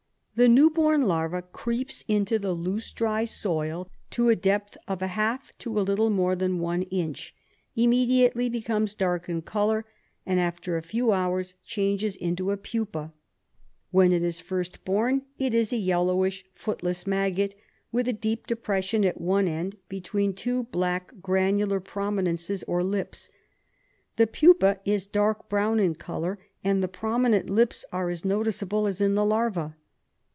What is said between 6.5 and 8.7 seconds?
one inch, immediately